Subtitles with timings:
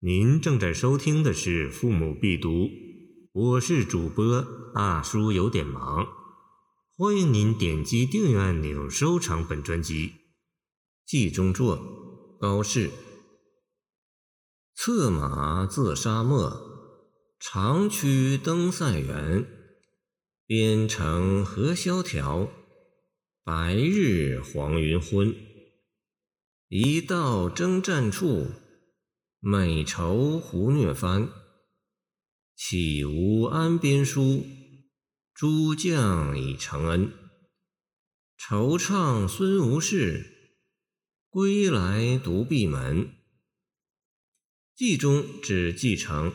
[0.00, 2.50] 您正在收听的是《父母必读》，
[3.32, 6.06] 我是主播大叔，有点忙。
[6.98, 10.12] 欢迎您点击订阅按钮，收藏本专辑。
[11.06, 12.90] 记中作，高适。
[14.74, 16.52] 策马自沙漠，
[17.40, 19.46] 长驱登塞垣。
[20.46, 22.50] 边城何萧条，
[23.42, 25.34] 白日黄云昏。
[26.68, 28.46] 一到征战处。
[29.48, 31.30] 美愁胡虐番，
[32.56, 34.44] 岂无安边书？
[35.32, 37.12] 诸将已承恩。
[38.36, 40.58] 惆怅孙无事，
[41.30, 43.12] 归来独闭门。
[44.74, 46.34] 冀中指冀城，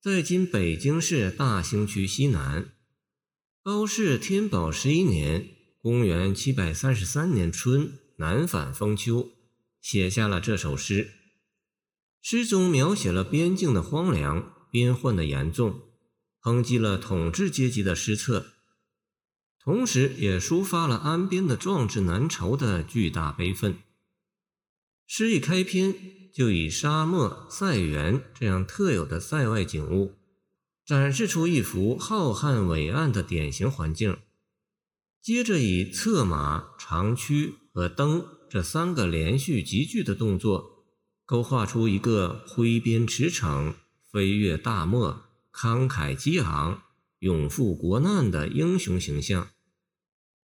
[0.00, 2.72] 在今北京市大兴区西南。
[3.60, 5.48] 高适天宝十一年
[5.82, 9.32] （公元733年春）南返封丘，
[9.80, 11.15] 写下了这首诗。
[12.20, 15.80] 诗中描写了边境的荒凉、边患的严重，
[16.42, 18.46] 抨击了统治阶级的失策，
[19.62, 23.78] 同时也抒发了安边的壮志难酬的巨大悲愤。
[25.06, 25.94] 诗一开篇
[26.34, 30.16] 就以沙漠、塞原这样特有的塞外景物，
[30.84, 34.18] 展示出一幅浩瀚伟岸的典型环境，
[35.22, 40.75] 接着以策马、长驱和登这三个连续急剧的动作。
[41.26, 43.74] 勾画出一个挥鞭驰骋、
[44.12, 46.84] 飞越大漠、慷慨激昂、
[47.18, 49.50] 勇赴国难的英雄形象。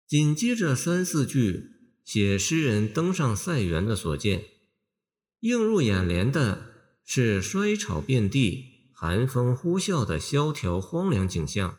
[0.09, 1.71] 紧接着三四句
[2.05, 4.45] 写诗人登上塞垣的所见，
[5.41, 6.73] 映入眼帘的
[7.05, 11.79] 是衰草遍地、寒风呼啸的萧条荒凉景象。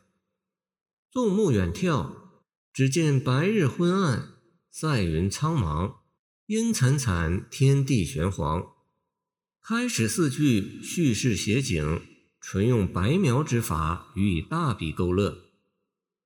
[1.12, 2.14] 纵目远眺，
[2.72, 4.30] 只见白日昏暗，
[4.72, 5.98] 塞云苍茫，
[6.48, 8.73] 阴惨惨，天地玄黄。
[9.66, 12.02] 开始四句叙事写景，
[12.42, 15.38] 纯用白描之法予以大笔勾勒，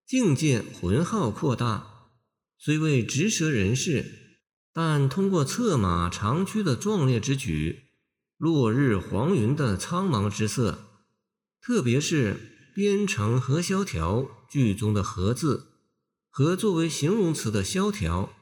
[0.08, 2.10] 境界浑浩扩大。
[2.58, 4.40] 虽未直舌人世，
[4.74, 7.92] 但通过策马长驱的壮烈之举，
[8.38, 10.88] 落日黄云的苍茫之色，
[11.62, 12.38] 特别是
[12.74, 15.74] “边城何萧条”句中的“何”字
[16.32, 18.34] 和作为形容词的“萧条”，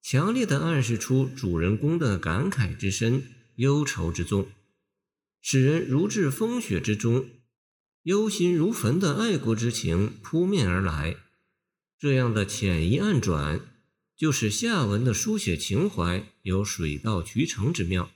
[0.00, 3.22] 强烈的暗示出主人公的感慨之深。
[3.56, 4.48] 忧愁之重，
[5.40, 7.28] 使人如置风雪之中，
[8.04, 11.16] 忧心如焚的爱国之情扑面而来。
[11.98, 13.60] 这样的浅移暗转，
[14.16, 18.10] 就使下文的书写情怀有水到渠成之妙。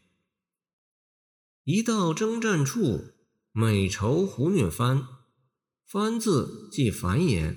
[1.64, 3.12] 一到征战处，
[3.52, 5.06] 美愁胡虐翻，
[5.86, 7.56] 翻字即繁衍。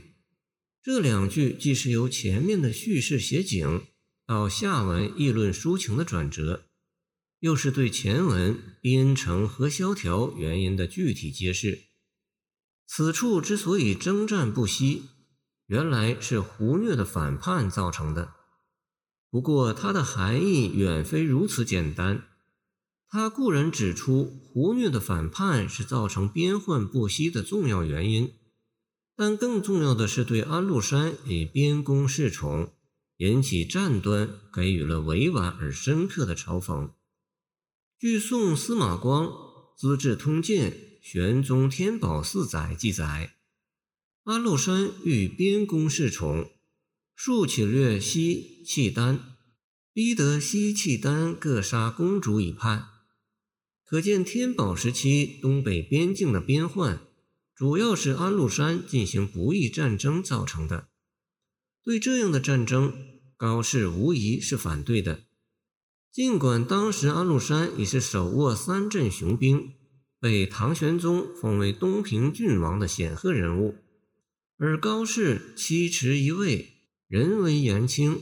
[0.82, 3.86] 这两句既是由前面的叙事写景，
[4.26, 6.66] 到下文议论抒情的转折。
[7.40, 11.84] 又是对前文边城和萧条原因的具体揭示。
[12.86, 15.04] 此处之所以征战不息，
[15.66, 18.34] 原来是胡虐的反叛造成的。
[19.30, 22.24] 不过，它的含义远非如此简单。
[23.10, 28.34] 它固然指出胡虐的反叛是造成边患不息的重要原因，
[29.16, 32.74] 但更重要的是对安禄山以边功恃宠，
[33.18, 36.92] 引起战端，给予了委婉而深刻的嘲讽。
[38.00, 39.26] 据宋司马光
[39.76, 40.72] 《资治通鉴·
[41.02, 43.38] 玄宗天宝四载》记载，
[44.22, 46.52] 安禄山欲边功恃宠，
[47.16, 49.36] 数起略西契丹，
[49.94, 52.88] 逼得西契丹各杀公主以叛。
[53.84, 57.02] 可见天宝时期东北边境的边患，
[57.56, 60.90] 主要是安禄山进行不义战争造成的。
[61.84, 62.94] 对这样的战争，
[63.36, 65.24] 高适无疑是反对的。
[66.18, 69.74] 尽管当时安禄山已是手握三镇雄兵，
[70.20, 73.76] 被唐玄宗封为东平郡王的显赫人物，
[74.58, 76.70] 而高适七迟一位，
[77.08, 78.20] 人微言轻，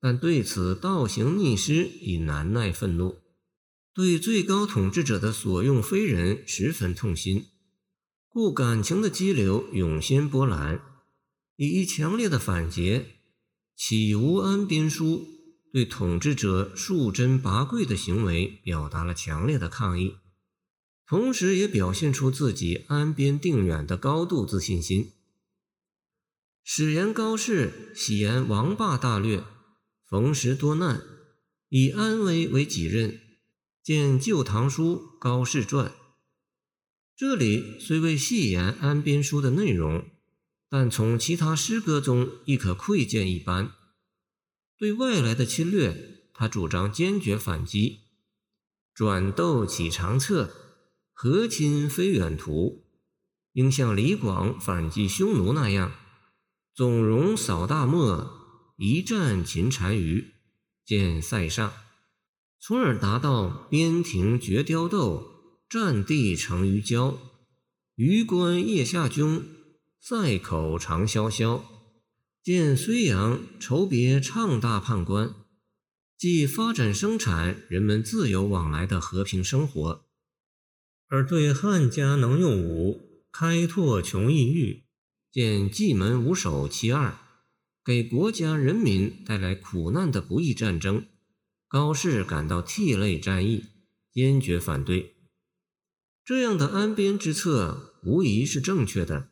[0.00, 3.18] 但对此倒行逆施已难耐愤怒，
[3.94, 7.44] 对最高统治者的所用非人十分痛心，
[8.28, 10.80] 故感情的激流涌现波澜，
[11.54, 13.04] 以一强烈的反诘
[13.78, 15.28] ：“岂无安边书？”
[15.72, 20.16] 对统治者树珍拔贵的行为表达了强烈的抗议，
[21.06, 25.12] 同时也表现出自己安边定远的高度自信心。
[26.62, 29.44] 史言高适喜言王霸大略，
[30.08, 31.02] 逢时多难，
[31.68, 33.20] 以安危为己任。
[33.82, 35.86] 见《旧唐书·高适传》。
[37.16, 40.04] 这里虽未细言安边书的内容，
[40.68, 43.72] 但从其他诗歌中亦可窥见一斑。
[44.80, 47.98] 对外来的侵略，他主张坚决反击。
[48.94, 50.54] 转斗起长策，
[51.12, 52.86] 和亲非远图，
[53.52, 55.92] 应像李广反击匈奴那样，
[56.74, 58.30] 纵容扫大漠，
[58.78, 60.32] 一战擒单于，
[60.86, 61.74] 见塞上，
[62.58, 67.18] 从而达到边庭决雕斗，战地成于郊，
[67.96, 69.44] 榆关腋下军，
[70.00, 71.79] 塞口长萧萧，
[72.50, 75.36] 见睢阳筹别畅大判官，
[76.18, 80.04] 即发展生产，人们自由往来的和平生活。
[81.06, 84.82] 而对汉家能用武，开拓穷异域，
[85.30, 87.16] 见蓟门五首其二，
[87.84, 91.06] 给国家人民带来苦难的不义战争，
[91.68, 93.66] 高适感到涕泪战役，
[94.12, 95.14] 坚决反对。
[96.24, 99.29] 这样的安边之策无疑是正确的，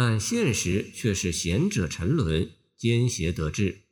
[0.00, 3.82] 但现实却是贤者沉沦，奸邪得志。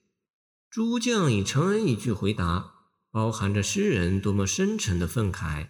[0.70, 5.68] 诸将以承恩一句回答，包含着诗人多么深沉的愤慨。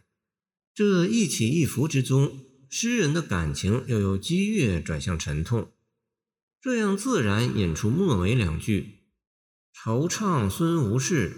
[0.73, 2.39] 这一起一伏之中，
[2.71, 5.73] 诗人的感情要由激越转向沉痛，
[6.61, 9.01] 这样自然引出末尾两句
[9.75, 11.37] ：“惆怅孙吴氏，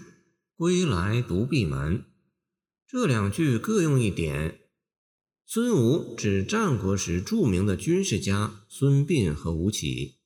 [0.56, 2.04] 归来独闭门。”
[2.86, 4.60] 这两句各用一点。
[5.52, 10.18] 孙吴指战国时著名的军事家孙膑和吴起，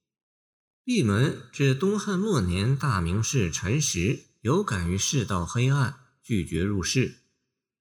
[0.85, 7.21] 闭门指东汉末年大名士陈实有感于世道黑暗，拒绝入仕。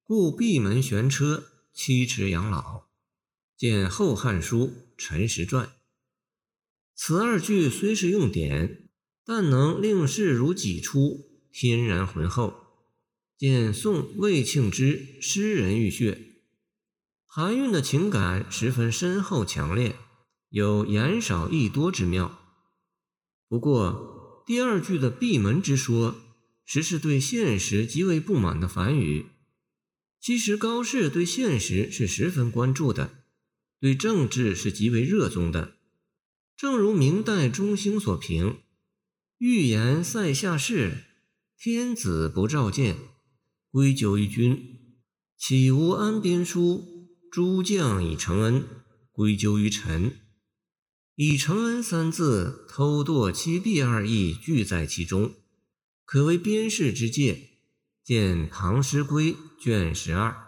[0.06, 1.44] 故闭门悬车，
[1.74, 2.86] 七尺养老。
[3.58, 5.66] 见《后汉书·陈实传》。
[6.96, 8.88] 此二句虽是用典，
[9.26, 12.54] 但能令事如己出，天然浑厚。
[13.38, 16.14] 见宋魏庆之《诗人玉穴》。
[17.36, 19.96] 韩愈的情感十分深厚强烈，
[20.50, 22.40] 有言少意多之妙。
[23.50, 26.14] 不过第二句的闭门之说，
[26.64, 29.26] 实是对现实极为不满的反语。
[30.22, 33.24] 其实高适对现实是十分关注的，
[33.80, 35.78] 对政治是极为热衷的。
[36.56, 38.60] 正如明代中兴所评
[39.40, 41.06] ：“欲言塞下事，
[41.58, 42.96] 天子不召见，
[43.72, 44.56] 归咎于君；
[45.36, 46.93] 岂无安边书，
[47.34, 48.64] 诸将以承恩，
[49.12, 50.20] 归咎于臣。
[51.16, 55.34] 以承恩三字，偷堕欺弊二义俱在其中，
[56.06, 57.50] 可为边事之戒。”
[58.06, 60.46] 见《唐诗归》卷十二，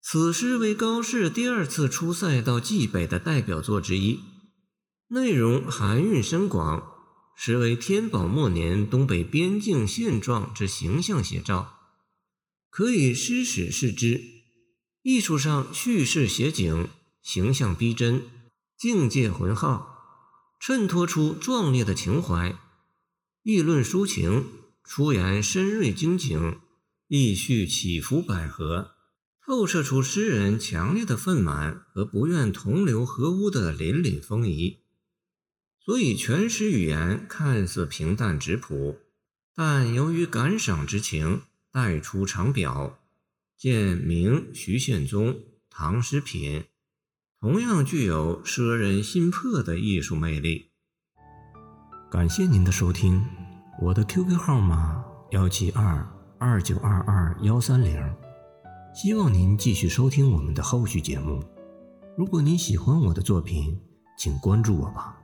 [0.00, 4.20] 此诗为高适第二次出塞到冀北的代表作之一，
[5.08, 6.82] 内容含蕴深广，
[7.36, 11.74] 实为天宝末年东北边境现状之形象写照，
[12.70, 14.37] 可以诗史视之。
[15.02, 16.88] 艺术上叙事写景，
[17.22, 18.22] 形象逼真，
[18.76, 19.96] 境界浑浩，
[20.60, 22.56] 衬托出壮烈的情怀；
[23.42, 24.46] 议论抒情。
[24.90, 26.60] 出言深锐精警，
[27.08, 28.92] 意绪起伏百合，
[29.44, 34.78] 透射出诗人强烈的愤满和不愿同流合污的凛凛风仪。
[35.84, 38.96] 所以全诗语言看似平淡质朴，
[39.54, 42.97] 但由于感赏之情带出长表。
[43.58, 45.34] 见明徐献宗
[45.68, 46.60] 《唐诗品》，
[47.40, 50.70] 同样具有摄人心魄的艺术魅力。
[52.08, 53.26] 感谢您的收听。
[53.82, 56.08] 我的 QQ 号码幺七二
[56.38, 58.00] 二九二二幺三零，
[58.94, 61.42] 希望您继续收听我们的后续节目。
[62.16, 63.76] 如果您喜欢我的作品，
[64.16, 65.20] 请关注我吧。